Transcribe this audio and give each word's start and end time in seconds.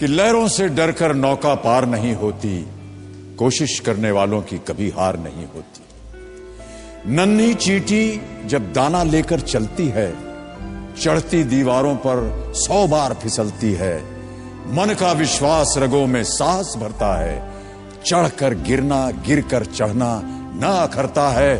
कि 0.00 0.06
लहरों 0.06 0.46
से 0.48 0.68
डरकर 0.68 1.14
नौका 1.14 1.54
पार 1.54 1.86
नहीं 1.86 2.14
होती, 2.14 2.66
कोशिश 3.38 3.78
करने 3.80 4.10
वालों 4.10 4.40
की 4.42 4.58
कभी 4.58 4.88
हार 4.90 5.18
नहीं 5.18 5.46
होती। 5.46 5.82
नन्ही 7.14 7.54
चीटी 7.54 8.20
जब 8.46 8.72
दाना 8.72 9.02
लेकर 9.02 9.40
चलती 9.40 9.86
है, 9.88 10.10
चढ़ती 10.94 11.44
दीवारों 11.44 11.94
पर 11.96 12.52
सौ 12.56 12.86
बार 12.86 13.14
फिसलती 13.14 13.72
है, 13.72 13.96
मन 14.74 14.94
का 15.00 15.12
विश्वास 15.12 15.74
रगों 15.78 16.06
में 16.06 16.22
साहस 16.24 16.74
भरता 16.76 17.14
है, 17.20 17.38
चढ़कर 18.04 18.54
गिरना, 18.54 19.10
गिरकर 19.26 19.64
चढ़ना 19.64 20.20
न 20.24 20.76
अखरता 20.82 21.28
है, 21.30 21.54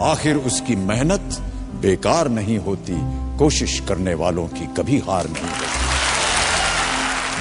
आखिर 0.00 0.36
उसकी 0.36 0.76
मेहनत 0.76 1.38
बेकार 1.82 2.28
नहीं 2.28 2.58
होती, 2.58 3.00
कोशिश 3.38 3.80
करने 3.80 4.14
वालों 4.14 4.46
की 4.48 4.74
कभी 4.76 4.98
हार 4.98 5.28
नहीं 5.28 5.42
होती। 5.42 5.79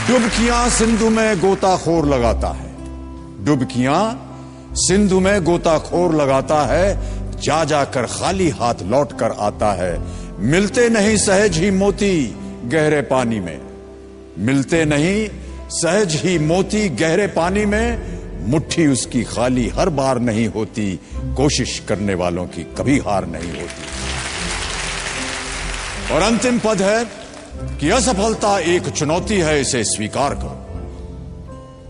डुबकियाँ 0.09 0.70
सिंधु 0.70 1.09
में 1.09 1.40
गोताखोर 1.40 2.05
लगाता 2.05 2.48
है। 2.48 2.70
डुबकियाँ 3.45 4.02
सिंधु 4.73 5.20
में 5.20 5.44
गोताखोर 5.44 6.16
लगाता 6.16 6.66
है, 6.66 7.00
जा 7.41 7.63
जाकर 7.63 8.05
खाली 8.05 8.50
हाथ 8.50 8.73
लौट 8.81 9.20
कर 9.20 9.31
आता 9.31 9.73
है। 9.73 10.02
मिलते 10.40 10.90
नहीं 10.90 11.17
सहज 11.17 11.58
ही 11.58 11.72
मोती 11.72 12.36
गहरे 12.66 13.02
पानी 13.02 13.40
में। 13.40 13.62
मिलते 14.38 14.86
नहीं 14.86 15.30
सहज 15.70 16.16
ही 16.16 16.39
मोती 16.39 16.89
गहरे 16.89 17.28
पानी 17.28 17.66
में, 17.66 18.20
मुट्ठी 18.50 18.88
उसकी 18.88 19.23
खाली 19.23 19.70
हर 19.70 19.89
बार 19.89 20.20
नहीं 20.20 20.48
होती, 20.48 21.00
कोशिश 21.16 21.84
करने 21.89 22.14
वालों 22.14 22.45
की 22.45 22.64
कभी 22.64 23.00
हार 23.00 23.26
नहीं 23.26 23.52
होती। 23.52 23.84
और 26.14 26.22
अंतिम 26.22 26.59
पद 26.59 26.81
है 26.81 27.19
कि 27.80 27.90
असफलता 27.90 28.60
एक 28.60 28.90
चुनौती 28.90 29.38
है, 29.38 29.62
इसे 29.62 29.84
स्वीकार 29.84 30.36
करो। 30.36 30.66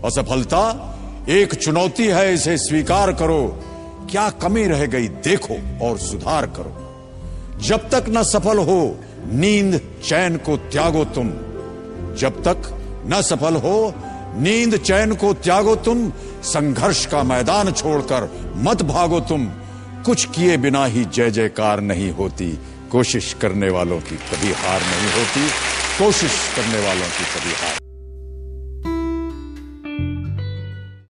असफलता 0.04 0.86
एक 1.28 1.54
चुनौती 1.54 2.06
है, 2.06 2.34
इसे 2.34 2.56
स्वीकार 2.56 3.12
करो। 3.12 3.64
क्या 4.10 4.30
कमी 4.30 4.64
रह 4.64 4.86
गई, 4.86 5.08
देखो 5.08 5.86
और 5.86 5.98
सुधार 5.98 6.46
करो। 6.46 6.76
जब 7.60 7.90
तक 7.90 8.04
न 8.08 8.22
सफल 8.22 8.58
हो, 8.58 8.96
नींद 9.32 9.80
चैन 10.04 10.36
को 10.36 10.56
त्यागो 10.56 11.04
तुम। 11.04 11.28
जब 12.14 12.42
तक 12.48 12.78
न 13.06 13.22
सफल 13.22 13.54
हो, 13.54 13.94
नींद 14.36 14.76
चैन 14.76 15.14
को 15.14 15.34
त्यागो 15.34 15.76
तुम। 15.76 16.12
संघर्ष 16.42 17.06
का 17.06 17.22
मैदान 17.22 17.72
छोड़कर 17.72 18.52
मत 18.56 18.82
भागो 18.82 19.20
तुम। 19.20 19.46
कुछ 20.04 20.24
किए 20.24 20.56
बिना 20.56 20.84
ही 20.84 21.04
जय 21.04 21.30
जयकार 21.30 21.80
नहीं 21.80 22.10
होती। 22.10 22.58
कोशिश 22.92 23.32
करने 23.42 23.68
वालों 23.70 24.00
की 24.00 24.16
कभी 24.30 24.52
हार 24.62 24.80
नहीं 24.80 25.12
होती 25.12 25.46
कोशिश 25.98 26.40
करने 26.56 26.80
वालों 26.86 27.08
की 27.08 27.24
कभी 27.34 27.54
हार। 27.60 27.89